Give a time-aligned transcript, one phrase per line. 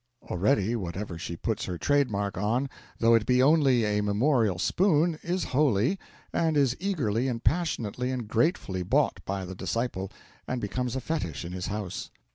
[0.31, 5.19] Already whatever she puts her trade mark on, though it be only a memorial spoon,
[5.21, 5.99] is holy
[6.33, 10.11] and is eagerly and passionately and gratefully bought by the disciple,
[10.47, 12.09] and becomes a fetish in his house.